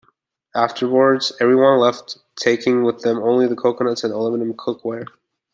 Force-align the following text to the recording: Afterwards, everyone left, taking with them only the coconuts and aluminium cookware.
Afterwards, 0.55 1.31
everyone 1.39 1.77
left, 1.77 2.17
taking 2.35 2.81
with 2.81 3.01
them 3.03 3.19
only 3.19 3.45
the 3.45 3.55
coconuts 3.55 4.03
and 4.03 4.11
aluminium 4.11 4.55
cookware. 4.55 5.05